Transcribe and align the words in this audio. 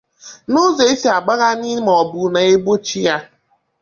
na 0.51 0.59
ụzọ 0.67 0.83
e 0.91 0.93
si 1.01 1.07
agbanahị 1.17 1.71
maọbụ 1.87 2.19
na-egbochi 2.33 2.99
ya 3.07 3.15